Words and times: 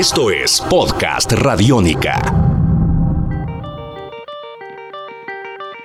Esto 0.00 0.30
es 0.30 0.62
Podcast 0.62 1.30
Radiónica. 1.30 2.22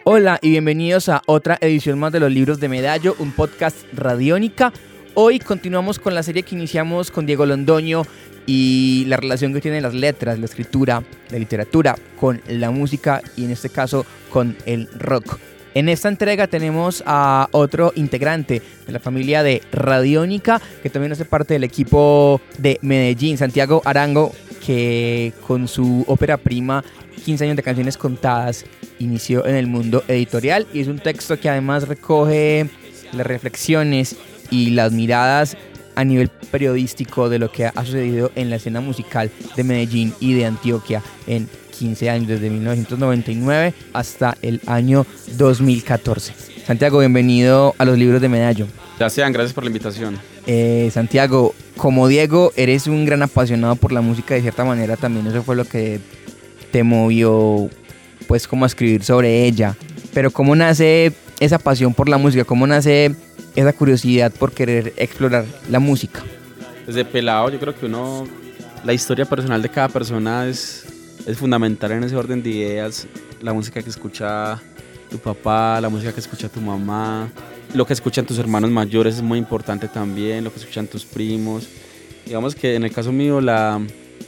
Hola 0.05 0.39
y 0.41 0.52
bienvenidos 0.52 1.09
a 1.09 1.21
otra 1.25 1.57
edición 1.59 1.99
más 1.99 2.13
de 2.13 2.21
los 2.21 2.31
libros 2.31 2.62
de 2.62 2.70
Medallo, 2.70 3.17
un 3.20 3.33
podcast 3.33 3.75
Radiónica. 3.91 4.71
Hoy 5.15 5.39
continuamos 5.39 5.99
con 5.99 6.15
la 6.15 6.23
serie 6.23 6.43
que 6.43 6.55
iniciamos 6.55 7.12
con 7.12 7.25
Diego 7.25 7.46
Londoño 7.46 8.04
y 8.46 9.04
la 9.07 9.18
relación 9.18 9.54
que 9.54 9.59
tienen 9.59 9.83
las 9.83 9.93
letras, 9.93 10.39
la 10.39 10.45
escritura, 10.45 11.04
la 11.29 11.38
literatura 11.38 11.97
con 12.18 12.41
la 12.47 12.71
música 12.71 13.21
y 13.36 13.43
en 13.43 13.52
este 13.52 13.68
caso 13.68 14.05
con 14.29 14.55
el 14.66 14.88
rock. 14.97 15.38
En 15.76 15.89
esta 15.89 16.07
entrega 16.07 16.48
tenemos 16.48 17.04
a 17.05 17.50
otro 17.52 17.92
integrante 17.96 18.62
de 18.88 18.94
la 18.94 19.00
familia 19.00 19.44
de 19.44 19.62
Radiónica, 19.74 20.62
que 20.82 20.89
también 20.89 21.12
hace 21.12 21.25
parte 21.25 21.54
del 21.54 21.66
equipo 21.66 22.39
de 22.57 22.80
Medellín, 22.82 23.38
Santiago 23.38 23.82
Arango, 23.83 24.32
que 24.66 25.33
con 25.46 25.68
su 25.68 26.06
ópera 26.07 26.38
prima 26.38 26.82
15 27.25 27.43
años 27.43 27.57
de 27.57 27.64
canciones 27.64 27.97
contadas 27.97 28.64
inició 29.00 29.46
en 29.46 29.56
el 29.56 29.68
mundo 29.68 30.02
editorial 30.07 30.66
y 30.71 30.80
es 30.80 30.88
un 30.88 31.00
texto 31.00 31.38
que 31.38 31.50
además 31.50 31.89
recoge 31.89 32.69
las 33.11 33.28
reflexiones 33.28 34.16
y 34.50 34.69
las 34.69 34.94
miradas 34.94 35.58
a 35.95 36.05
nivel 36.05 36.30
periodístico 36.52 37.28
de 37.28 37.39
lo 37.39 37.52
que 37.52 37.66
ha 37.66 37.86
sucedido 37.86 38.31
en 38.36 38.50
la 38.50 38.55
escena 38.55 38.80
musical 38.80 39.30
de 39.58 39.64
Medellín 39.66 40.14
y 40.22 40.36
de 40.36 40.45
Antioquia 40.45 41.02
en 41.28 41.50
15 41.78 42.09
años, 42.09 42.28
desde 42.28 42.50
1999 42.50 43.73
hasta 43.94 44.38
el 44.42 44.61
año 44.66 45.06
2014. 45.38 46.33
Santiago, 46.66 47.00
bienvenido 47.00 47.75
a 47.78 47.86
los 47.86 47.97
libros 47.97 48.22
de 48.22 48.30
Medallo. 48.30 48.67
Gracias, 48.97 49.31
gracias 49.31 49.53
por 49.53 49.64
la 49.64 49.70
invitación. 49.70 50.17
Eh, 50.47 50.89
Santiago, 50.92 51.53
como 51.78 52.08
Diego, 52.08 52.53
eres 52.56 52.88
un 52.88 53.06
gran 53.06 53.22
apasionado 53.22 53.75
por 53.75 53.92
la 53.92 54.02
música, 54.02 54.36
de 54.36 54.42
cierta 54.42 54.64
manera 54.64 54.95
también 54.95 55.28
eso 55.28 55.44
fue 55.44 55.56
lo 55.56 55.66
que 55.66 55.99
te 56.72 56.83
movió, 56.83 57.69
pues, 58.27 58.47
como 58.47 58.66
a 58.66 58.67
escribir 58.67 59.03
sobre 59.03 59.45
ella. 59.45 59.75
Pero 60.14 60.31
¿cómo 60.31 60.55
nace 60.55 61.14
esa 61.39 61.59
pasión 61.59 61.94
por 61.94 62.08
la 62.09 62.17
música? 62.17 62.45
¿Cómo 62.45 62.66
nace 62.66 63.16
esa 63.55 63.73
curiosidad 63.73 64.31
por 64.31 64.53
querer 64.53 64.94
explorar 64.97 65.45
la 65.69 65.80
música? 65.80 66.23
Desde 66.88 67.03
pelado, 67.03 67.49
yo 67.49 67.59
creo 67.59 67.75
que 67.75 67.86
uno, 67.86 68.27
la 68.83 68.94
historia 68.94 69.25
personal 69.25 69.61
de 69.61 69.69
cada 69.69 69.89
persona 69.89 70.47
es 70.47 70.86
es 71.25 71.37
fundamental 71.37 71.91
en 71.91 72.03
ese 72.03 72.15
orden 72.15 72.43
de 72.43 72.49
ideas 72.49 73.07
la 73.41 73.53
música 73.53 73.81
que 73.81 73.89
escucha 73.89 74.61
tu 75.09 75.17
papá, 75.17 75.79
la 75.81 75.89
música 75.89 76.11
que 76.11 76.19
escucha 76.19 76.49
tu 76.49 76.61
mamá, 76.61 77.29
lo 77.73 77.85
que 77.85 77.93
escuchan 77.93 78.25
tus 78.25 78.39
hermanos 78.39 78.71
mayores 78.71 79.15
es 79.15 79.21
muy 79.21 79.37
importante 79.37 79.87
también, 79.87 80.43
lo 80.43 80.51
que 80.51 80.59
escuchan 80.59 80.87
tus 80.87 81.05
primos. 81.05 81.67
Digamos 82.25 82.55
que 82.55 82.75
en 82.75 82.83
el 82.83 82.91
caso 82.91 83.11
mío 83.11 83.39
la, 83.39 83.79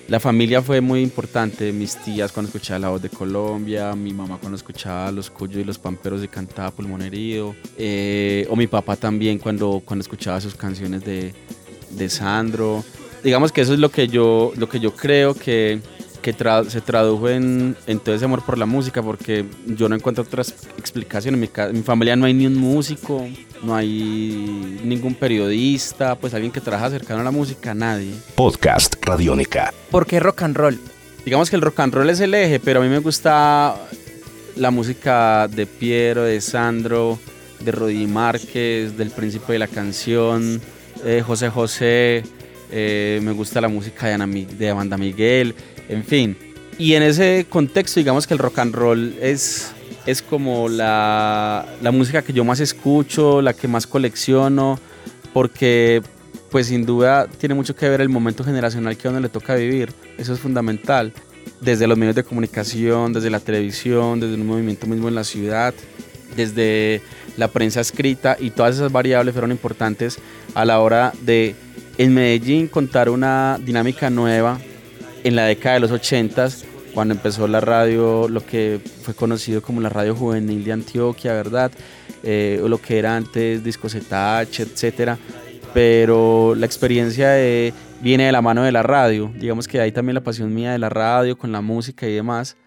la 0.07 0.19
familia 0.19 0.61
fue 0.61 0.81
muy 0.81 1.01
importante, 1.01 1.71
mis 1.71 1.97
tías 1.97 2.31
cuando 2.31 2.49
escuchaba 2.49 2.79
La 2.79 2.89
Voz 2.89 3.01
de 3.01 3.09
Colombia, 3.09 3.95
mi 3.95 4.13
mamá 4.13 4.37
cuando 4.39 4.55
escuchaba 4.55 5.11
Los 5.11 5.29
Cuyos 5.29 5.57
y 5.57 5.63
Los 5.63 5.79
Pamperos 5.79 6.23
y 6.23 6.27
cantaba 6.27 6.71
Pulmón 6.71 7.01
eh, 7.11 8.47
o 8.49 8.55
mi 8.55 8.67
papá 8.67 8.95
también 8.95 9.39
cuando, 9.39 9.81
cuando 9.83 10.01
escuchaba 10.01 10.39
sus 10.41 10.55
canciones 10.55 11.03
de, 11.03 11.33
de 11.89 12.09
Sandro. 12.09 12.83
Digamos 13.23 13.51
que 13.51 13.61
eso 13.61 13.73
es 13.73 13.79
lo 13.79 13.89
que 13.89 14.07
yo, 14.07 14.53
lo 14.57 14.69
que 14.69 14.79
yo 14.79 14.93
creo 14.95 15.33
que 15.33 15.81
que 16.33 16.69
se 16.69 16.81
tradujo 16.81 17.29
en, 17.29 17.77
en, 17.87 17.99
todo 17.99 18.13
ese 18.13 18.25
amor 18.25 18.43
por 18.43 18.57
la 18.57 18.65
música, 18.65 19.01
porque 19.01 19.45
yo 19.65 19.87
no 19.87 19.95
encuentro 19.95 20.25
otras 20.25 20.53
explicaciones. 20.77 21.49
En 21.55 21.73
mi, 21.77 21.83
familia 21.83 22.17
no 22.17 22.25
hay 22.25 22.33
ni 22.33 22.45
un 22.45 22.55
músico, 22.55 23.25
no 23.63 23.73
hay 23.73 24.77
ningún 24.83 25.15
periodista, 25.15 26.15
pues 26.15 26.33
alguien 26.33 26.51
que 26.51 26.59
trabaja 26.59 26.89
cercano 26.89 27.21
a 27.21 27.23
la 27.23 27.31
música, 27.31 27.73
nadie. 27.73 28.13
Podcast 28.35 28.95
Radiónica. 29.01 29.73
¿Por 29.89 30.05
qué 30.05 30.19
rock 30.19 30.41
and 30.41 30.57
roll? 30.57 30.77
Digamos 31.23 31.49
que 31.49 31.55
el 31.55 31.61
rock 31.61 31.79
and 31.79 31.93
roll 31.93 32.09
es 32.09 32.19
el 32.19 32.33
eje, 32.33 32.59
pero 32.59 32.81
a 32.81 32.83
mí 32.83 32.89
me 32.89 32.99
gusta 32.99 33.77
la 34.57 34.69
música 34.69 35.47
de 35.47 35.65
Piero, 35.65 36.23
de 36.23 36.41
Sandro, 36.41 37.17
de 37.61 37.71
Rodi 37.71 38.05
Márquez, 38.05 38.97
del 38.97 39.11
Príncipe 39.11 39.53
de 39.53 39.59
la 39.59 39.67
Canción, 39.69 40.61
de 41.05 41.21
José 41.21 41.49
José. 41.49 42.23
Eh, 42.71 43.19
me 43.23 43.31
gusta 43.31 43.61
la 43.61 43.67
música 43.67 44.07
de, 44.07 44.13
Ana, 44.13 44.27
Amanda 44.71 44.97
Miguel 44.97 45.55
en 45.89 46.03
fin. 46.03 46.37
Y 46.77 46.93
en 46.93 47.03
ese 47.03 47.45
contexto, 47.49 47.99
digamos 47.99 48.27
que 48.27 48.33
el 48.33 48.39
rock 48.39 48.59
and 48.59 48.75
roll 48.75 49.15
es, 49.21 49.71
es 50.05 50.21
como 50.21 50.69
la, 50.69 51.65
la 51.81 51.91
música 51.91 52.21
que 52.21 52.33
yo 52.33 52.43
más 52.43 52.59
escucho, 52.59 53.41
la 53.41 53.53
que 53.53 53.67
más 53.67 53.87
colecciono, 53.87 54.79
porque 55.33 56.01
pues 56.51 56.67
sin 56.67 56.85
duda 56.85 57.27
tiene 57.27 57.55
mucho 57.55 57.75
que 57.75 57.89
ver 57.89 58.01
el 58.01 58.09
momento 58.09 58.43
generacional 58.43 58.95
que 58.95 59.07
a 59.07 59.11
uno 59.11 59.19
le 59.19 59.29
toca 59.29 59.55
vivir. 59.55 59.91
Eso 60.17 60.33
es 60.33 60.39
fundamental. 60.39 61.13
Desde 61.61 61.87
los 61.87 61.97
medios 61.97 62.15
de 62.15 62.23
comunicación, 62.23 63.13
desde 63.13 63.29
la 63.29 63.39
televisión, 63.39 64.19
desde 64.19 64.35
un 64.35 64.45
movimiento 64.45 64.85
mismo 64.85 65.07
en 65.07 65.15
la 65.15 65.23
ciudad, 65.23 65.73
desde 66.35 67.01
la 67.37 67.47
prensa 67.47 67.81
escrita 67.81 68.37
y 68.39 68.51
todas 68.51 68.75
esas 68.75 68.91
variables 68.91 69.33
fueron 69.33 69.51
importantes 69.51 70.19
a 70.53 70.65
la 70.65 70.79
hora 70.79 71.13
de 71.21 71.55
en 71.97 72.13
Medellín 72.13 72.67
contar 72.67 73.09
una 73.09 73.59
dinámica 73.63 74.09
nueva 74.09 74.59
en 75.23 75.35
la 75.35 75.45
década 75.45 75.75
de 75.75 75.81
los 75.81 75.91
80 75.91 76.49
cuando 76.93 77.13
empezó 77.13 77.47
la 77.47 77.59
radio, 77.59 78.27
lo 78.27 78.45
que 78.45 78.79
fue 79.03 79.13
conocido 79.13 79.61
como 79.61 79.81
la 79.81 79.89
radio 79.89 80.15
juvenil 80.15 80.63
de 80.63 80.71
Antioquia, 80.71 81.33
¿verdad? 81.33 81.71
Eh, 82.23 82.59
o 82.63 82.67
lo 82.67 82.79
que 82.79 82.97
era 82.97 83.15
antes 83.15 83.63
Disco 83.63 83.87
ZH, 83.87 84.61
etcétera. 84.61 85.17
Pero 85.73 86.55
la 86.55 86.65
experiencia 86.65 87.33
viene 88.01 88.25
de 88.25 88.31
la 88.31 88.41
mano 88.41 88.63
de 88.63 88.71
la 88.71 88.81
radio. 88.81 89.31
Digamos 89.35 89.67
que 89.67 89.79
hay 89.79 89.91
también 89.91 90.15
la 90.15 90.23
pasión 90.23 90.53
mía 90.53 90.71
de 90.71 90.79
la 90.79 90.89
radio, 90.89 91.37
con 91.37 91.51
la 91.51 91.61
música 91.61 92.07
y 92.07 92.13
demás, 92.13 92.57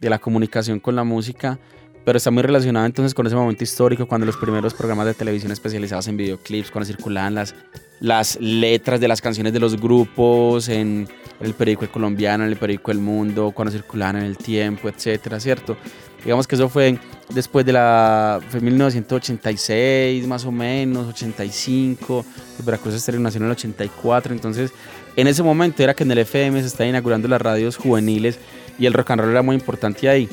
de 0.00 0.10
la 0.10 0.18
comunicación 0.18 0.80
con 0.80 0.96
la 0.96 1.04
música 1.04 1.58
pero 2.04 2.16
está 2.18 2.30
muy 2.30 2.42
relacionado 2.42 2.86
entonces 2.86 3.14
con 3.14 3.26
ese 3.26 3.36
momento 3.36 3.64
histórico 3.64 4.06
cuando 4.06 4.26
los 4.26 4.36
primeros 4.36 4.74
programas 4.74 5.06
de 5.06 5.14
televisión 5.14 5.52
especializados 5.52 6.08
en 6.08 6.16
videoclips, 6.16 6.70
cuando 6.70 6.86
circulaban 6.86 7.34
las, 7.34 7.54
las 8.00 8.38
letras 8.40 9.00
de 9.00 9.08
las 9.08 9.20
canciones 9.20 9.52
de 9.52 9.60
los 9.60 9.80
grupos 9.80 10.68
en 10.68 11.08
el 11.40 11.54
periódico 11.54 11.84
El 11.84 11.90
Colombiano, 11.90 12.44
en 12.44 12.50
el 12.50 12.56
periódico 12.56 12.90
El 12.90 12.98
Mundo, 12.98 13.52
cuando 13.52 13.72
circulaban 13.72 14.16
en 14.16 14.24
El 14.24 14.36
Tiempo, 14.36 14.88
etcétera, 14.88 15.40
¿cierto? 15.40 15.76
Digamos 16.22 16.46
que 16.46 16.54
eso 16.54 16.68
fue 16.68 16.98
después 17.34 17.64
de 17.64 17.72
la 17.72 18.40
fue 18.50 18.60
1986 18.60 20.26
más 20.26 20.44
o 20.44 20.52
menos, 20.52 21.08
85, 21.08 22.24
Veracruz 22.64 22.94
Estéreo 22.94 23.20
nació 23.20 23.38
en 23.38 23.46
el 23.46 23.52
84, 23.52 24.34
entonces 24.34 24.72
en 25.16 25.26
ese 25.26 25.42
momento 25.42 25.82
era 25.82 25.94
que 25.94 26.02
en 26.02 26.10
el 26.10 26.18
FM 26.18 26.60
se 26.60 26.66
estaban 26.66 26.90
inaugurando 26.90 27.26
las 27.28 27.40
radios 27.40 27.76
juveniles 27.76 28.38
y 28.78 28.86
el 28.86 28.92
rock 28.92 29.10
and 29.12 29.22
roll 29.22 29.30
era 29.30 29.42
muy 29.42 29.56
importante 29.56 30.08
ahí. 30.08 30.28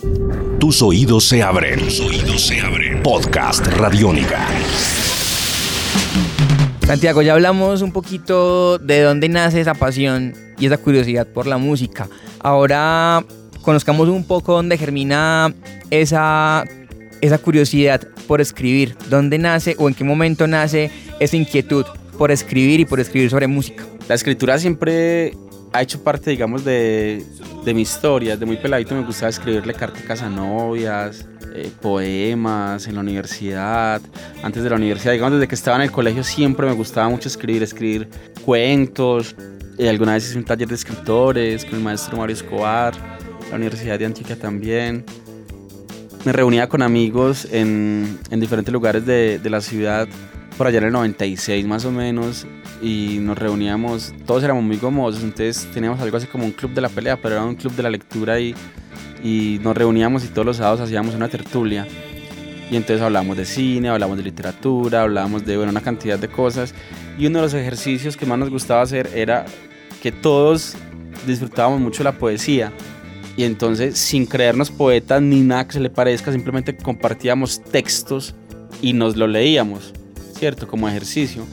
Tus 0.59 0.81
oídos 0.81 1.23
se 1.23 1.43
abren. 1.43 1.79
Tus 1.79 1.99
oídos 1.99 2.47
se 2.47 2.59
abren. 2.59 3.03
Podcast 3.03 3.67
Radiónica. 3.67 4.47
Santiago, 6.83 7.21
ya 7.21 7.33
hablamos 7.33 7.83
un 7.83 7.91
poquito 7.91 8.79
de 8.79 9.01
dónde 9.01 9.29
nace 9.29 9.61
esa 9.61 9.75
pasión 9.75 10.33
y 10.57 10.65
esa 10.65 10.79
curiosidad 10.79 11.27
por 11.27 11.45
la 11.45 11.59
música. 11.59 12.09
Ahora 12.39 13.23
conozcamos 13.61 14.09
un 14.09 14.23
poco 14.23 14.53
dónde 14.53 14.79
germina 14.79 15.53
esa, 15.91 16.63
esa 17.21 17.37
curiosidad 17.37 18.07
por 18.27 18.41
escribir. 18.41 18.95
¿Dónde 19.11 19.37
nace 19.37 19.75
o 19.77 19.87
en 19.87 19.93
qué 19.93 20.03
momento 20.03 20.47
nace 20.47 20.89
esa 21.19 21.37
inquietud 21.37 21.85
por 22.17 22.31
escribir 22.31 22.79
y 22.79 22.85
por 22.85 22.99
escribir 22.99 23.29
sobre 23.29 23.45
música? 23.45 23.85
La 24.09 24.15
escritura 24.15 24.57
siempre 24.57 25.33
ha 25.77 25.81
hecho 25.83 26.03
parte, 26.03 26.31
digamos, 26.31 26.65
de, 26.65 27.23
de 27.63 27.73
mi 27.73 27.81
historia. 27.83 28.35
De 28.35 28.45
muy 28.45 28.57
peladito 28.57 28.95
me 28.95 29.05
gustaba 29.05 29.29
escribirle 29.29 29.73
cartas 29.73 30.23
a 30.23 30.29
novias, 30.29 31.27
eh, 31.53 31.69
poemas 31.81 32.87
en 32.87 32.95
la 32.95 33.01
universidad. 33.01 34.01
Antes 34.41 34.63
de 34.63 34.69
la 34.69 34.75
universidad, 34.75 35.13
digamos, 35.13 35.33
desde 35.33 35.47
que 35.47 35.55
estaba 35.55 35.77
en 35.77 35.83
el 35.83 35.91
colegio 35.91 36.23
siempre 36.23 36.65
me 36.65 36.73
gustaba 36.73 37.09
mucho 37.09 37.27
escribir, 37.27 37.61
escribir 37.61 38.09
cuentos. 38.43 39.35
Eh, 39.77 39.87
alguna 39.87 40.13
vez 40.13 40.27
hice 40.27 40.37
un 40.39 40.45
taller 40.45 40.67
de 40.67 40.75
escritores 40.75 41.63
con 41.63 41.75
el 41.75 41.83
maestro 41.83 42.17
Mario 42.17 42.35
Escobar, 42.35 42.95
la 43.51 43.55
Universidad 43.55 43.99
de 43.99 44.05
Antioquia 44.05 44.37
también. 44.37 45.05
Me 46.25 46.33
reunía 46.33 46.67
con 46.67 46.81
amigos 46.81 47.47
en, 47.51 48.17
en 48.31 48.39
diferentes 48.39 48.73
lugares 48.73 49.05
de, 49.05 49.37
de 49.37 49.49
la 49.51 49.61
ciudad 49.61 50.07
por 50.57 50.65
allá 50.65 50.79
en 50.79 50.85
el 50.85 50.91
96 50.91 51.67
más 51.67 51.85
o 51.85 51.91
menos 51.91 52.47
y 52.81 53.17
nos 53.19 53.37
reuníamos, 53.37 54.13
todos 54.25 54.43
éramos 54.43 54.63
muy 54.63 54.77
gomosos, 54.77 55.23
entonces 55.23 55.67
teníamos 55.73 55.99
algo 55.99 56.17
así 56.17 56.27
como 56.27 56.45
un 56.45 56.51
club 56.51 56.73
de 56.73 56.81
la 56.81 56.89
pelea, 56.89 57.17
pero 57.21 57.35
era 57.35 57.43
un 57.43 57.55
club 57.55 57.73
de 57.73 57.83
la 57.83 57.89
lectura 57.89 58.39
y, 58.39 58.53
y 59.23 59.59
nos 59.63 59.75
reuníamos 59.75 60.23
y 60.23 60.27
todos 60.27 60.45
los 60.45 60.57
sábados 60.57 60.81
hacíamos 60.81 61.15
una 61.15 61.27
tertulia. 61.27 61.87
Y 62.69 62.75
entonces 62.75 63.01
hablábamos 63.01 63.37
de 63.37 63.45
cine, 63.45 63.89
hablábamos 63.89 64.17
de 64.17 64.25
literatura, 64.25 65.03
hablábamos 65.03 65.45
de 65.45 65.55
bueno, 65.55 65.71
una 65.71 65.81
cantidad 65.81 66.19
de 66.19 66.27
cosas. 66.27 66.73
Y 67.17 67.25
uno 67.27 67.39
de 67.39 67.45
los 67.45 67.53
ejercicios 67.53 68.17
que 68.17 68.25
más 68.25 68.37
nos 68.37 68.49
gustaba 68.49 68.81
hacer 68.81 69.09
era 69.15 69.45
que 70.03 70.11
todos 70.11 70.75
disfrutábamos 71.25 71.79
mucho 71.79 72.03
la 72.03 72.17
poesía. 72.17 72.73
Y 73.37 73.43
entonces 73.43 73.97
sin 73.97 74.25
creernos 74.25 74.69
poetas 74.69 75.21
ni 75.21 75.41
nada 75.41 75.65
que 75.65 75.73
se 75.73 75.79
le 75.79 75.89
parezca, 75.89 76.31
simplemente 76.31 76.75
compartíamos 76.75 77.63
textos 77.63 78.35
y 78.81 78.93
nos 78.93 79.15
lo 79.15 79.27
leíamos, 79.27 79.93
¿cierto? 80.37 80.67
Como 80.67 80.89
ejercicio 80.89 81.45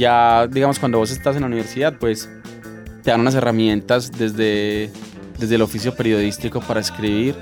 ya, 0.00 0.48
digamos, 0.48 0.78
cuando 0.78 0.98
vos 0.98 1.10
estás 1.10 1.36
en 1.36 1.42
la 1.42 1.46
universidad, 1.46 1.98
pues 1.98 2.28
te 3.02 3.10
dan 3.10 3.20
unas 3.20 3.34
herramientas 3.34 4.10
desde, 4.10 4.90
desde 5.38 5.54
el 5.54 5.62
oficio 5.62 5.94
periodístico 5.94 6.60
para 6.60 6.80
escribir 6.80 7.34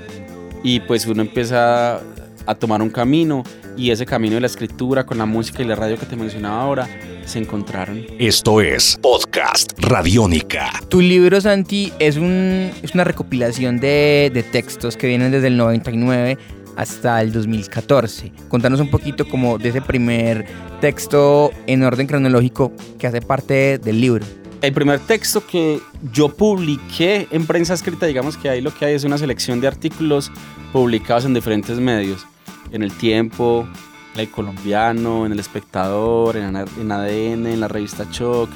y 0.61 0.81
pues 0.81 1.05
uno 1.07 1.21
empieza 1.21 2.01
a 2.45 2.55
tomar 2.55 2.81
un 2.81 2.89
camino 2.89 3.43
y 3.77 3.91
ese 3.91 4.05
camino 4.05 4.35
de 4.35 4.41
la 4.41 4.47
escritura 4.47 5.05
con 5.05 5.17
la 5.17 5.25
música 5.25 5.63
y 5.63 5.65
la 5.65 5.75
radio 5.75 5.97
que 5.97 6.05
te 6.05 6.17
mencionaba 6.17 6.61
ahora 6.61 6.89
se 7.25 7.39
encontraron. 7.39 8.05
Esto 8.17 8.59
es 8.59 8.97
Podcast 9.01 9.71
Radiónica. 9.77 10.69
Tu 10.89 10.99
libro, 10.99 11.39
Santi, 11.39 11.93
es, 11.99 12.17
un, 12.17 12.71
es 12.81 12.93
una 12.93 13.05
recopilación 13.05 13.79
de, 13.79 14.31
de 14.33 14.43
textos 14.43 14.97
que 14.97 15.07
vienen 15.07 15.31
desde 15.31 15.47
el 15.47 15.55
99 15.55 16.37
hasta 16.79 17.21
el 17.21 17.33
2014. 17.33 18.31
Contanos 18.47 18.79
un 18.79 18.89
poquito 18.89 19.27
como 19.27 19.57
de 19.57 19.67
ese 19.67 19.81
primer 19.81 20.45
texto 20.79 21.51
en 21.67 21.83
orden 21.83 22.07
cronológico 22.07 22.71
que 22.97 23.05
hace 23.05 23.21
parte 23.21 23.79
del 23.79 23.99
libro. 23.99 24.25
El 24.61 24.71
primer 24.71 25.01
texto 25.01 25.45
que 25.45 25.81
yo 26.13 26.29
publiqué 26.29 27.27
en 27.31 27.45
prensa 27.45 27.73
escrita, 27.73 28.05
digamos 28.05 28.37
que 28.37 28.47
ahí 28.47 28.61
lo 28.61 28.73
que 28.73 28.85
hay 28.85 28.93
es 28.93 29.03
una 29.03 29.17
selección 29.17 29.59
de 29.59 29.67
artículos 29.67 30.31
publicados 30.71 31.25
en 31.25 31.33
diferentes 31.33 31.77
medios. 31.79 32.25
En 32.71 32.81
El 32.81 32.93
Tiempo, 32.93 33.67
en 34.13 34.21
El 34.21 34.31
Colombiano, 34.31 35.25
en 35.25 35.33
El 35.33 35.39
Espectador, 35.39 36.37
en, 36.37 36.55
ADN, 36.55 37.45
en 37.45 37.59
la 37.59 37.67
revista 37.67 38.09
Choc, 38.09 38.49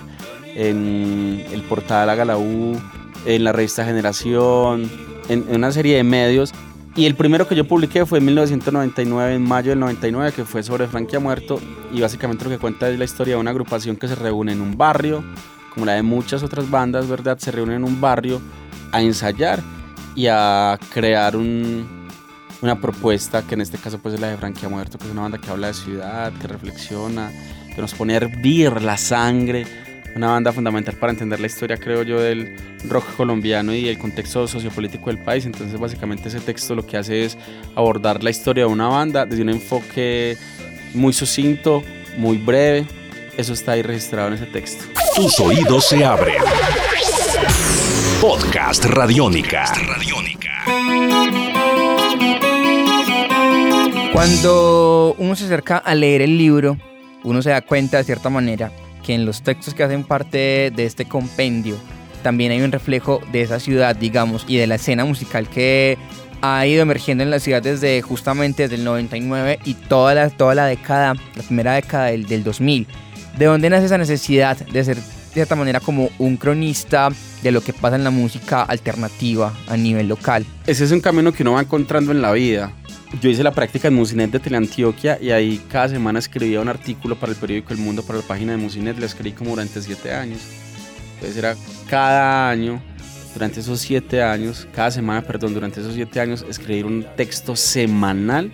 en 0.56 1.46
el 1.52 1.62
portal 1.64 2.10
Haga 2.10 2.38
en 3.26 3.44
la 3.44 3.52
revista 3.52 3.84
Generación, 3.84 4.90
en, 5.28 5.44
en 5.50 5.56
una 5.58 5.74
serie 5.74 5.98
de 5.98 6.04
medios 6.06 6.54
y 6.96 7.06
el 7.06 7.16
primero 7.16 7.48
que 7.48 7.56
yo 7.56 7.68
publiqué 7.68 8.06
fue 8.06 8.20
en 8.20 8.26
1999, 8.26 9.36
en 9.36 9.42
mayo 9.42 9.72
del 9.72 9.80
99, 9.80 10.32
que 10.32 10.46
fue 10.46 10.62
sobre 10.62 10.88
Frankie 10.88 11.16
ha 11.16 11.20
muerto. 11.20 11.60
Y 11.92 12.02
básicamente 12.02 12.44
lo 12.44 12.52
que 12.52 12.60
cuenta 12.60 12.88
es 12.88 13.00
la 13.00 13.06
historia 13.06 13.34
de 13.34 13.42
una 13.42 13.50
agrupación 13.50 13.96
que 13.96 14.08
se 14.08 14.16
reúne 14.16 14.52
en 14.52 14.62
un 14.62 14.78
barrio, 14.78 15.24
como 15.74 15.88
la 15.88 15.94
de 15.94 16.04
muchas 16.04 16.44
otras 16.44 16.70
bandas, 16.70 17.08
¿verdad? 17.08 17.40
Se 17.40 17.52
reúnen 17.52 17.78
en 17.78 17.84
un 17.84 18.00
barrio 18.00 18.40
a 18.92 19.02
ensayar 19.02 19.62
y 20.16 20.28
a 20.28 20.78
crear 20.94 21.36
una 21.36 22.80
propuesta, 22.80 23.42
que 23.42 23.56
en 23.56 23.62
este 23.62 23.80
caso 23.80 23.98
pues 23.98 24.14
es 24.14 24.22
la 24.22 24.28
de 24.28 24.38
Frankie 24.38 24.68
ha 24.68 24.70
muerto, 24.70 25.00
que 25.00 25.06
es 25.06 25.12
una 25.12 25.24
banda 25.24 25.40
que 25.40 25.50
habla 25.50 25.68
de 25.68 25.74
ciudad, 25.74 26.32
que 26.34 26.48
reflexiona, 26.48 27.32
que 27.74 27.82
nos 27.82 27.96
pone 27.96 28.14
a 28.14 28.18
hervir 28.18 28.84
la 28.84 28.98
sangre 28.98 29.66
una 30.16 30.28
banda 30.28 30.52
fundamental 30.52 30.96
para 30.96 31.12
entender 31.12 31.40
la 31.40 31.48
historia, 31.48 31.78
creo 31.78 32.04
yo, 32.04 32.20
del 32.20 32.56
rock 32.88 33.16
colombiano 33.16 33.74
y 33.74 33.88
el 33.88 33.98
contexto 33.98 34.48
sociopolítico 34.48 35.08
del 35.08 35.18
país. 35.18 35.46
Entonces, 35.46 35.80
básicamente 35.80 36.30
ese 36.30 36.40
texto 36.40 36.76
lo 36.76 36.86
que 36.86 36.98
hace 36.98 37.26
es 37.26 37.38
abordar 37.76 38.24
la 38.24 38.30
historia 38.30 38.66
de 38.66 38.72
una 38.72 38.88
banda 38.88 39.26
desde 39.26 39.42
un 39.42 39.50
enfoque 39.50 40.38
muy 40.94 41.14
sucinto, 41.14 41.84
muy 42.18 42.38
breve. 42.38 42.86
Eso 43.38 43.54
está 43.54 43.72
ahí 43.72 43.82
registrado 43.82 44.28
en 44.28 44.36
ese 44.36 44.46
texto. 44.46 44.86
Tus 45.16 45.40
oídos 45.40 45.88
se 45.88 46.06
abren. 46.06 46.36
Podcast 48.22 48.86
Radiónica. 48.86 49.66
Cuando 54.14 55.16
uno 55.18 55.36
se 55.36 55.46
acerca 55.46 55.78
a 55.78 55.96
leer 55.96 56.22
el 56.22 56.38
libro, 56.38 56.78
uno 57.24 57.42
se 57.42 57.50
da 57.50 57.62
cuenta 57.62 57.98
de 57.98 58.04
cierta 58.04 58.30
manera 58.30 58.72
que 59.04 59.14
en 59.14 59.26
los 59.26 59.44
textos 59.44 59.74
que 59.74 59.84
hacen 59.84 60.04
parte 60.04 60.72
de 60.76 60.86
este 60.86 61.06
compendio 61.06 61.78
también 62.24 62.52
hay 62.52 62.62
un 62.62 62.72
reflejo 62.72 63.22
de 63.32 63.42
esa 63.42 63.60
ciudad, 63.60 63.96
digamos, 63.96 64.46
y 64.48 64.58
de 64.58 64.66
la 64.66 64.76
escena 64.76 65.06
musical 65.06 65.48
que 65.48 65.98
ha 66.42 66.66
ido 66.66 66.82
emergiendo 66.82 67.24
en 67.24 67.30
la 67.30 67.40
ciudad 67.40 67.62
desde 67.62 68.02
justamente 68.02 68.64
desde 68.64 68.76
el 68.76 68.84
99 68.84 69.60
y 69.66 69.76
toda 69.76 70.16
la, 70.16 70.30
toda 70.30 70.56
la 70.56 70.66
década, 70.66 71.14
la 71.36 71.44
primera 71.44 71.74
década 71.74 72.06
del, 72.08 72.26
del 72.26 72.44
2000. 72.44 72.88
¿De 73.38 73.46
dónde 73.46 73.70
nace 73.70 73.86
esa 73.86 73.98
necesidad 73.98 74.58
de 74.58 74.84
ser 74.84 74.98
de 74.98 75.04
cierta 75.34 75.56
manera 75.56 75.80
como 75.80 76.10
un 76.20 76.38
cronista 76.38 77.10
de 77.42 77.52
lo 77.52 77.62
que 77.62 77.74
pasa 77.74 77.96
en 77.96 78.04
la 78.04 78.12
música 78.12 78.62
alternativa 78.62 79.54
a 79.68 79.76
nivel 79.76 80.08
local? 80.08 80.46
Ese 80.68 80.84
es 80.84 80.92
un 80.92 81.02
camino 81.02 81.34
que 81.34 81.44
uno 81.44 81.54
va 81.54 81.62
encontrando 81.62 82.12
en 82.12 82.22
la 82.22 82.32
vida 82.32 82.72
yo 83.22 83.30
hice 83.30 83.44
la 83.44 83.52
práctica 83.52 83.88
en 83.88 83.94
Musinet 83.94 84.32
de 84.32 84.40
Teleantioquia 84.40 85.18
y 85.22 85.32
ahí 85.32 85.62
cada 85.70 85.90
semana 85.90 86.20
escribía 86.20 86.62
un 86.62 86.70
artículo 86.70 87.16
para 87.16 87.32
el 87.32 87.38
periódico 87.38 87.74
El 87.74 87.80
Mundo, 87.80 88.04
para 88.04 88.20
la 88.20 88.26
página 88.26 88.54
de 88.54 88.58
Musinet. 88.58 88.98
La 88.98 89.06
escribí 89.06 89.34
como 89.34 89.52
durante 89.52 89.82
siete 89.82 90.14
años. 90.14 90.40
Entonces 91.16 91.38
era 91.38 91.56
cada 91.90 92.50
año, 92.50 92.82
durante 93.34 93.60
esos 93.60 93.80
siete 93.80 94.22
años, 94.22 94.68
cada 94.74 94.92
semana, 94.92 95.22
perdón, 95.22 95.54
durante 95.54 95.80
esos 95.80 95.94
siete 95.94 96.20
años, 96.20 96.46
escribir 96.50 96.86
un 96.86 97.06
texto 97.16 97.56
semanal 97.56 98.52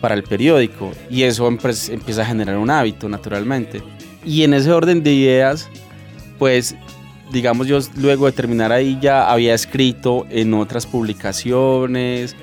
para 0.00 0.14
el 0.14 0.22
periódico. 0.22 0.92
Y 1.10 1.22
eso 1.22 1.48
empieza 1.48 2.22
a 2.22 2.26
generar 2.26 2.58
un 2.58 2.70
hábito, 2.70 3.08
naturalmente. 3.08 3.82
Y 4.24 4.42
en 4.42 4.54
ese 4.54 4.72
orden 4.72 5.02
de 5.02 5.12
ideas, 5.12 5.68
pues 6.38 6.76
digamos 7.32 7.66
yo 7.66 7.80
luego 7.96 8.26
de 8.26 8.32
terminar 8.32 8.70
ahí 8.70 8.98
ya 9.00 9.30
había 9.30 9.52
escrito 9.54 10.26
en 10.30 10.54
otras 10.54 10.86
publicaciones, 10.86 12.36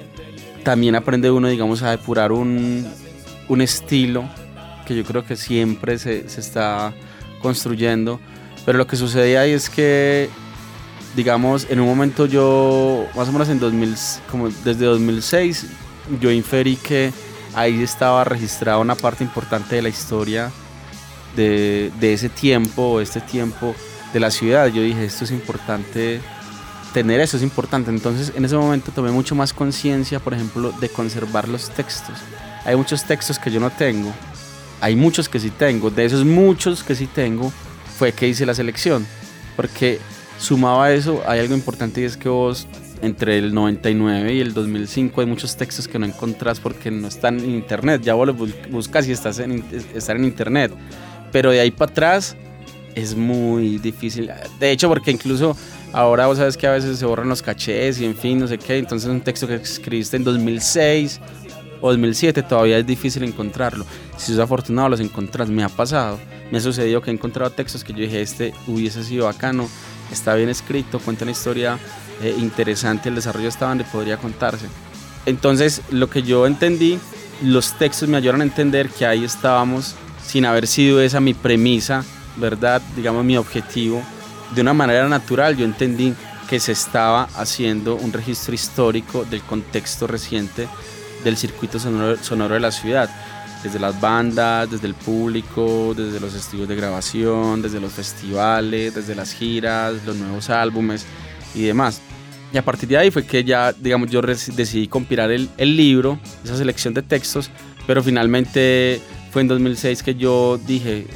también 0.64 0.96
aprende 0.96 1.30
uno, 1.32 1.48
digamos, 1.48 1.84
a 1.84 1.92
depurar 1.92 2.32
un, 2.32 2.88
un 3.48 3.62
estilo 3.62 4.30
que 4.86 4.96
yo 4.96 5.04
creo 5.04 5.26
que 5.26 5.36
siempre 5.36 5.98
se, 5.98 6.28
se, 6.30 6.42
está 6.42 6.94
construyendo. 7.42 8.20
Pero 8.66 8.78
lo 8.78 8.88
que 8.88 8.96
sucedía 8.96 9.42
ahí 9.42 9.52
es 9.52 9.70
que, 9.70 10.30
digamos, 11.16 11.68
en 11.70 11.80
un 11.80 11.88
momento 11.88 12.26
yo, 12.26 13.06
más 13.16 13.30
o 13.30 13.32
menos 13.32 13.50
en 13.50 13.60
2000, 13.60 13.96
como 14.30 14.50
desde 14.50 14.86
2006, 14.86 15.68
yo 16.20 16.32
inferí 16.32 16.76
que 16.76 17.12
ahí 17.54 17.82
estaba 17.82 18.24
registrada 18.24 18.78
una 18.78 18.96
parte 18.96 19.24
importante 19.24 19.76
de 19.76 19.82
la 19.82 19.90
historia 19.90 20.52
de, 21.36 21.92
de 22.00 22.14
ese 22.14 22.30
tiempo, 22.30 23.02
este 23.02 23.22
tiempo 23.22 23.76
de 24.14 24.20
la 24.20 24.32
ciudad. 24.32 24.68
Yo 24.68 24.82
dije, 24.82 25.06
esto 25.06 25.26
es 25.26 25.32
importante 25.32 26.22
tener 26.94 27.20
eso 27.20 27.38
es 27.38 27.44
importante. 27.44 27.90
Entonces 27.90 28.32
en 28.36 28.46
ese 28.46 28.56
momento 28.56 28.92
tomé 28.92 29.12
mucho 29.12 29.36
más 29.36 29.54
conciencia, 29.54 30.20
por 30.20 30.34
ejemplo, 30.34 30.72
de 30.80 30.90
conservar 30.90 31.50
los 31.50 31.70
textos. 31.70 32.16
Hay 32.66 32.76
muchos 32.76 33.04
textos 33.04 33.40
que 33.40 33.52
yo 33.52 33.60
no 33.60 33.70
tengo, 33.72 34.14
hay 34.80 34.96
muchos 34.96 35.28
que 35.28 35.40
sí 35.40 35.50
tengo. 35.50 35.90
De 35.90 36.06
esos 36.06 36.24
muchos 36.26 36.84
que 36.84 36.96
sí 36.96 37.08
tengo 37.08 37.52
fue 37.98 38.12
que 38.14 38.28
hice 38.28 38.46
la 38.46 38.54
selección. 38.54 39.06
Porque 39.56 40.00
sumaba 40.38 40.86
a 40.86 40.94
eso, 40.94 41.22
hay 41.28 41.40
algo 41.40 41.54
importante 41.54 42.02
y 42.02 42.06
es 42.06 42.18
que 42.18 42.30
vos 42.30 42.68
entre 43.02 43.38
el 43.38 43.54
99 43.54 44.34
y 44.34 44.40
el 44.40 44.54
2005 44.54 45.22
hay 45.22 45.28
muchos 45.28 45.58
textos 45.58 45.88
que 45.88 46.00
no 46.00 46.06
encontrás 46.06 46.60
porque 46.60 46.90
no 46.90 47.08
están 47.08 47.40
en 47.40 47.52
internet. 47.52 48.02
Ya 48.04 48.14
vos 48.14 48.28
los 48.28 48.38
buscas 48.70 49.08
y 49.08 49.12
estás 49.12 49.40
en, 49.40 49.64
están 49.94 50.18
en 50.18 50.26
internet. 50.26 50.72
Pero 51.32 51.52
de 51.52 51.60
ahí 51.60 51.72
para 51.72 51.92
atrás 51.92 52.36
es 52.96 53.16
muy 53.16 53.78
difícil. 53.78 54.32
De 54.60 54.72
hecho, 54.72 54.88
porque 54.88 55.12
incluso 55.12 55.56
ahora 55.94 56.28
vos 56.28 56.38
sabes 56.38 56.58
que 56.58 56.68
a 56.68 56.72
veces 56.72 57.00
se 57.00 57.06
borran 57.06 57.30
los 57.30 57.42
cachés 57.42 58.02
y 58.02 58.06
en 58.06 58.16
fin, 58.16 58.40
no 58.40 58.48
sé 58.48 58.58
qué. 58.58 58.78
Entonces 58.78 59.10
un 59.10 59.22
texto 59.22 59.48
que 59.48 59.56
escribiste 59.56 60.18
en 60.18 60.24
2006 60.24 61.22
o 61.82 61.90
2007 61.90 62.44
todavía 62.44 62.78
es 62.78 62.86
difícil 62.86 63.24
encontrarlo. 63.24 63.86
Si 64.18 64.32
sos 64.32 64.40
afortunado 64.40 64.90
los 64.90 65.00
encontrás. 65.00 65.50
Me 65.50 65.64
ha 65.64 65.70
pasado. 65.70 66.20
Me 66.52 66.58
ha 66.58 66.62
sucedido 66.62 67.02
que 67.02 67.10
he 67.10 67.14
encontrado 67.14 67.50
textos 67.52 67.84
que 67.84 67.94
yo 67.94 68.00
dije, 68.00 68.22
este 68.22 68.54
hubiese 68.68 69.04
sido 69.04 69.26
bacano, 69.26 69.68
está 70.12 70.36
bien 70.36 70.50
escrito, 70.50 71.00
cuenta 71.00 71.24
una 71.24 71.32
historia 71.32 71.80
eh, 72.22 72.36
interesante, 72.38 73.10
el 73.10 73.16
desarrollo 73.16 73.48
está 73.48 73.68
donde 73.68 73.86
podría 73.86 74.18
contarse. 74.18 74.68
Entonces 75.26 75.82
lo 75.90 76.10
que 76.10 76.22
yo 76.22 76.46
entendí, 76.46 77.00
los 77.42 77.78
textos 77.80 78.08
me 78.08 78.18
ayudaron 78.18 78.42
a 78.42 78.44
entender 78.44 78.90
que 78.90 79.06
ahí 79.06 79.24
estábamos 79.24 79.96
sin 80.24 80.46
haber 80.46 80.68
sido 80.68 81.02
esa 81.02 81.20
mi 81.20 81.34
premisa 81.34 82.04
¿verdad? 82.36 82.82
Digamos 82.96 83.24
mi 83.24 83.38
objetivo, 83.38 84.02
de 84.54 84.62
una 84.62 84.74
manera 84.74 85.08
natural 85.08 85.58
yo 85.58 85.66
entendí 85.66 86.14
que 86.50 86.60
se 86.60 86.72
estaba 86.72 87.24
haciendo 87.36 87.96
un 87.96 88.14
registro 88.14 88.54
histórico 88.54 89.26
del 89.26 89.42
contexto 89.42 90.08
reciente 90.08 90.68
del 91.24 91.38
circuito 91.38 91.80
sonoro, 91.80 92.54
de 92.54 92.60
la 92.60 92.72
ciudad, 92.72 93.10
desde 93.64 93.80
las 93.80 94.00
bandas, 94.00 94.70
desde 94.70 94.88
el 94.88 94.94
público, 94.94 95.94
desde 95.96 96.20
los 96.20 96.34
estudios 96.34 96.68
de 96.68 96.76
grabación, 96.76 97.62
desde 97.62 97.80
los 97.80 97.94
festivales, 97.94 98.94
desde 98.94 99.16
las 99.16 99.34
giras, 99.34 99.96
los 100.06 100.18
nuevos 100.18 100.50
álbumes 100.50 101.06
y 101.56 101.64
demás. 101.64 102.02
Y 102.52 102.58
a 102.58 102.62
partir 102.62 102.90
de 102.90 102.98
ahí 102.98 103.10
fue 103.10 103.26
que 103.26 103.44
ya, 103.44 103.72
digamos, 103.74 104.12
yo 104.12 104.22
decidí 104.22 104.88
compilar 104.88 105.32
el, 105.32 105.50
el 105.58 105.76
libro, 105.76 106.20
esa 106.44 106.58
selección 106.58 106.94
de 106.94 107.02
textos, 107.02 107.50
pero 107.88 108.04
finalmente 108.04 109.02
fue 109.32 109.42
en 109.42 109.48
2006 109.48 110.04
que 110.04 110.14
yo 110.14 110.60
dije, 110.60 111.08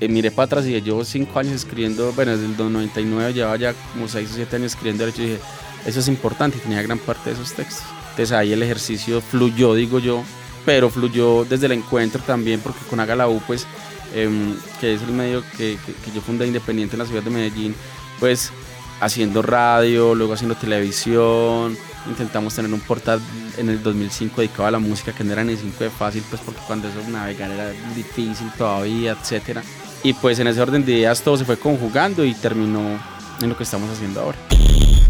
eh, 0.00 0.08
miré 0.08 0.30
para 0.30 0.46
atrás 0.46 0.66
y 0.66 0.80
llevo 0.80 1.04
cinco 1.04 1.38
años 1.38 1.54
escribiendo, 1.54 2.12
bueno, 2.12 2.32
desde 2.36 2.46
el 2.46 2.72
99 2.72 3.32
llevaba 3.32 3.56
ya 3.56 3.74
como 3.92 4.08
seis 4.08 4.30
o 4.32 4.34
siete 4.34 4.56
años 4.56 4.72
escribiendo 4.72 5.04
derecho 5.04 5.22
y 5.22 5.26
dije, 5.26 5.40
eso 5.86 6.00
es 6.00 6.08
importante 6.08 6.58
tenía 6.58 6.82
gran 6.82 6.98
parte 6.98 7.30
de 7.30 7.34
esos 7.34 7.52
textos. 7.52 7.84
Entonces 8.10 8.32
ahí 8.32 8.52
el 8.52 8.62
ejercicio 8.62 9.20
fluyó, 9.20 9.74
digo 9.74 9.98
yo, 9.98 10.22
pero 10.64 10.90
fluyó 10.90 11.44
desde 11.44 11.66
el 11.66 11.72
encuentro 11.72 12.22
también 12.22 12.60
porque 12.60 12.80
con 12.88 13.00
Haga 13.00 13.16
la 13.16 13.28
U, 13.28 13.40
pues, 13.46 13.66
em, 14.14 14.54
que 14.80 14.94
es 14.94 15.02
el 15.02 15.12
medio 15.12 15.42
que, 15.56 15.78
que 16.04 16.10
yo 16.14 16.20
fundé 16.20 16.46
independiente 16.46 16.94
en 16.94 17.00
la 17.00 17.06
ciudad 17.06 17.22
de 17.22 17.30
Medellín, 17.30 17.74
pues 18.20 18.52
haciendo 19.00 19.42
radio, 19.42 20.14
luego 20.14 20.34
haciendo 20.34 20.54
televisión, 20.54 21.76
intentamos 22.08 22.54
tener 22.54 22.72
un 22.72 22.80
portal 22.80 23.20
en 23.56 23.68
el 23.68 23.82
2005 23.82 24.40
dedicado 24.40 24.66
a 24.66 24.70
la 24.70 24.78
música 24.78 25.12
que 25.12 25.24
no 25.24 25.32
era 25.32 25.44
ni 25.44 25.56
5 25.56 25.84
de 25.84 25.90
fácil, 25.90 26.22
pues 26.28 26.40
porque 26.44 26.60
cuando 26.66 26.88
eso 26.88 26.98
navegar 27.08 27.50
era 27.50 27.70
difícil 27.94 28.50
todavía, 28.56 29.12
etcétera. 29.12 29.62
Y 30.02 30.12
pues 30.14 30.38
en 30.38 30.48
ese 30.48 30.60
orden 30.60 30.84
de 30.84 30.92
ideas 30.92 31.22
todo 31.22 31.36
se 31.36 31.44
fue 31.44 31.56
conjugando 31.56 32.24
y 32.24 32.34
terminó 32.34 32.98
en 33.40 33.48
lo 33.48 33.56
que 33.56 33.62
estamos 33.62 33.90
haciendo 33.90 34.20
ahora. 34.20 34.38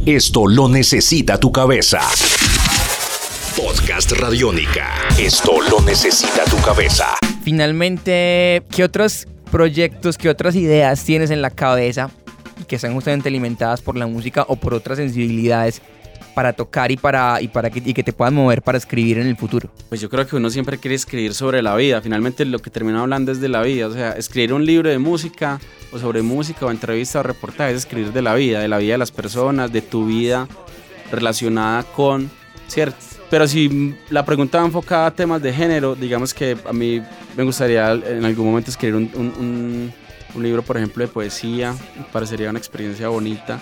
Esto 0.05 0.47
lo 0.47 0.69
necesita 0.69 1.39
tu 1.39 1.51
cabeza. 1.53 2.01
Podcast 3.57 4.13
Radiónica. 4.13 4.91
Esto 5.19 5.61
lo 5.71 5.81
necesita 5.81 6.45
tu 6.45 6.57
cabeza. 6.59 7.15
Finalmente, 7.43 8.63
¿qué 8.71 8.85
otros 8.85 9.27
proyectos, 9.51 10.17
qué 10.17 10.29
otras 10.29 10.57
ideas 10.57 11.05
tienes 11.05 11.31
en 11.31 11.43
la 11.43 11.51
cabeza 11.51 12.11
que 12.67 12.77
están 12.77 12.95
justamente 12.95 13.29
alimentadas 13.29 13.83
por 13.83 13.97
la 13.97 14.07
música 14.07 14.45
o 14.49 14.57
por 14.57 14.75
otras 14.75 14.99
sensibilidades 14.99 15.83
para 16.35 16.53
tocar 16.53 16.91
y 16.91 16.97
para, 16.97 17.41
y 17.41 17.49
para 17.49 17.71
que, 17.71 17.83
y 17.85 17.95
que 17.95 18.03
te 18.03 18.13
puedan 18.13 18.35
mover 18.35 18.63
para 18.63 18.79
escribir 18.79 19.19
en 19.19 19.27
el 19.27 19.37
futuro? 19.37 19.71
Pues 19.89 20.01
yo 20.01 20.09
creo 20.09 20.27
que 20.27 20.37
uno 20.37 20.51
siempre 20.51 20.79
quiere 20.79 20.95
escribir 20.95 21.35
sobre 21.35 21.63
la 21.63 21.75
vida. 21.77 22.01
Finalmente 22.01 22.45
lo 22.45 22.59
que 22.59 22.71
termina 22.71 23.01
hablando 23.01 23.33
es 23.33 23.41
de 23.41 23.49
la 23.49 23.63
vida. 23.63 23.87
O 23.87 23.93
sea, 23.93 24.13
escribir 24.13 24.53
un 24.53 24.65
libro 24.65 24.89
de 24.89 24.99
música 24.99 25.61
o 25.93 25.99
sobre 25.99 26.23
música 26.23 26.67
o 26.67 26.71
entrevista 26.71 27.21
o 27.21 27.23
reportaje 27.23 27.73
es 27.73 27.79
escribir 27.79 28.13
de 28.13 28.23
la 28.23 28.35
vida, 28.35 28.61
de 28.61 28.69
la 28.69 28.79
vida 28.79 28.93
de 28.93 28.99
las 28.99 29.13
personas, 29.13 29.73
de 29.73 29.83
tu 29.83 30.07
vida 30.07 30.49
relacionada 31.11 31.83
con, 31.83 32.31
¿cierto? 32.67 32.97
Pero 33.33 33.49
si 33.49 33.95
la 34.11 34.27
pregunta 34.27 34.59
va 34.59 34.67
enfocada 34.67 35.07
a 35.07 35.11
temas 35.11 35.41
de 35.41 35.55
género, 35.55 35.95
digamos 35.95 36.35
que 36.35 36.55
a 36.67 36.73
mí 36.75 37.01
me 37.35 37.45
gustaría 37.45 37.93
en 37.93 38.27
algún 38.27 38.45
momento 38.45 38.71
escribir 38.71 38.95
un, 38.95 39.93
libro, 40.39 40.63
por 40.63 40.77
ejemplo, 40.77 41.03
de 41.03 41.09
poesía. 41.09 41.75
Parecería 42.13 42.51
una 42.51 42.59
experiencia 42.59 43.09
bonita. 43.09 43.59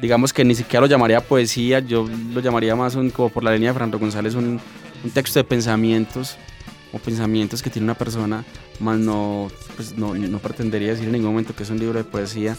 Digamos 0.00 0.32
que 0.32 0.44
ni 0.44 0.54
siquiera 0.54 0.82
lo 0.82 0.86
llamaría 0.86 1.20
poesía, 1.20 1.78
yo 1.78 2.06
lo 2.32 2.40
llamaría 2.40 2.74
más 2.76 2.94
un, 2.94 3.10
como 3.10 3.28
por 3.28 3.44
la 3.44 3.52
línea 3.52 3.70
de 3.70 3.74
Fernando 3.74 3.98
González, 3.98 4.34
un, 4.34 4.60
un 5.04 5.10
texto 5.10 5.38
de 5.38 5.44
pensamientos 5.44 6.36
o 6.92 6.98
pensamientos 6.98 7.62
que 7.62 7.70
tiene 7.70 7.84
una 7.84 7.94
persona, 7.94 8.44
más 8.80 8.98
no, 8.98 9.50
pues 9.76 9.96
no, 9.96 10.14
no 10.14 10.38
pretendería 10.38 10.90
decir 10.90 11.06
en 11.06 11.12
ningún 11.12 11.30
momento 11.30 11.54
que 11.54 11.64
es 11.64 11.70
un 11.70 11.78
libro 11.78 11.98
de 11.98 12.04
poesía. 12.04 12.56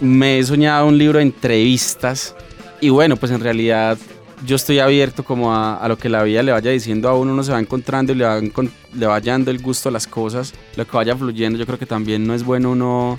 Me 0.00 0.38
he 0.38 0.44
soñado 0.44 0.86
un 0.86 0.98
libro 0.98 1.18
de 1.18 1.24
entrevistas 1.24 2.34
y 2.80 2.90
bueno, 2.90 3.16
pues 3.16 3.32
en 3.32 3.40
realidad 3.40 3.98
yo 4.46 4.56
estoy 4.56 4.78
abierto 4.78 5.22
como 5.24 5.54
a, 5.54 5.86
lo 5.88 5.98
que 5.98 6.08
la 6.08 6.22
vida 6.22 6.42
le 6.42 6.52
vaya 6.52 6.70
diciendo 6.70 7.08
a 7.08 7.14
uno, 7.14 7.32
uno 7.32 7.42
se 7.42 7.52
va 7.52 7.60
encontrando 7.60 8.12
y 8.12 8.16
le 8.16 8.24
va, 8.24 8.40
le 8.40 9.06
vaya 9.06 9.32
dando 9.32 9.50
el 9.50 9.60
gusto 9.60 9.88
a 9.88 9.92
las 9.92 10.06
cosas, 10.06 10.54
lo 10.76 10.86
que 10.86 10.96
vaya 10.96 11.16
fluyendo, 11.16 11.58
yo 11.58 11.66
creo 11.66 11.78
que 11.78 11.86
también 11.86 12.26
no 12.26 12.34
es 12.34 12.44
bueno 12.44 12.70
uno 12.70 13.18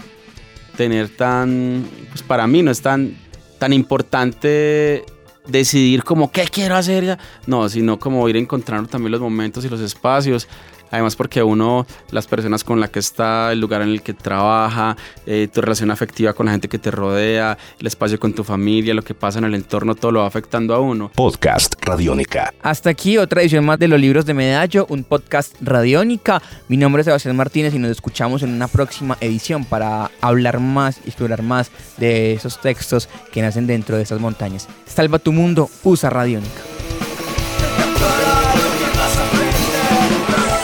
tener 0.78 1.10
tan, 1.10 1.86
pues 2.10 2.24
para 2.24 2.48
mí 2.48 2.64
no 2.64 2.72
es 2.72 2.82
tan, 2.82 3.16
tan 3.62 3.74
importante 3.74 5.06
decidir 5.46 6.04
como 6.04 6.32
qué 6.32 6.46
quiero 6.46 6.76
hacer, 6.76 7.20
no, 7.46 7.70
sino 7.70 8.00
como 8.00 8.28
ir 8.28 8.36
encontrando 8.36 8.90
también 8.90 9.12
los 9.12 9.22
momentos 9.22 9.64
y 9.64 9.70
los 9.70 9.80
espacios 9.82 10.48
Además 10.92 11.16
porque 11.16 11.42
uno, 11.42 11.88
las 12.12 12.28
personas 12.28 12.64
con 12.64 12.80
las 12.80 12.90
que 12.90 13.00
está, 13.00 13.52
el 13.52 13.60
lugar 13.60 13.82
en 13.82 13.90
el 13.90 14.02
que 14.02 14.14
trabaja, 14.14 14.98
eh, 15.26 15.48
tu 15.52 15.62
relación 15.62 15.90
afectiva 15.90 16.34
con 16.34 16.46
la 16.46 16.52
gente 16.52 16.68
que 16.68 16.78
te 16.78 16.92
rodea, 16.92 17.58
el 17.80 17.88
espacio 17.88 18.20
con 18.20 18.34
tu 18.34 18.44
familia, 18.44 18.94
lo 18.94 19.02
que 19.02 19.14
pasa 19.14 19.40
en 19.40 19.46
el 19.46 19.56
entorno, 19.56 19.96
todo 19.96 20.12
lo 20.12 20.20
va 20.22 20.28
afectando 20.28 20.74
a 20.76 20.80
uno. 20.80 21.12
Podcast 21.16 21.76
Radiónica. 21.82 22.54
Hasta 22.62 22.90
aquí 22.90 23.18
otra 23.18 23.42
edición 23.42 23.66
más 23.66 23.80
de 23.80 23.88
los 23.88 24.00
libros 24.00 24.26
de 24.26 24.34
Medallo, 24.34 24.86
un 24.90 25.04
podcast 25.04 25.56
Radiónica. 25.62 26.42
Mi 26.68 26.78
nombre 26.78 27.02
es 27.02 27.06
Sebastián 27.06 27.36
Martínez 27.36 27.74
y 27.74 27.80
nos 27.80 27.92
escuchamos 27.92 28.44
en 28.44 28.54
una 28.54 28.68
próxima 28.68 29.18
edición 29.22 29.66
para 29.66 30.12
hablar 30.22 30.60
más 30.60 31.00
y 31.06 31.10
explorar 31.10 31.42
más 31.42 31.72
de 31.98 32.34
esos 32.34 32.60
textos 32.60 33.10
que 33.32 33.42
nacen 33.42 33.68
dentro 33.68 33.98
de 33.98 34.04
esas 34.04 34.20
montañas. 34.20 34.68
Salva 34.86 35.20
tu 35.20 35.32
mundo, 35.32 35.70
usa 35.84 36.10
Radiónica. 36.10 36.71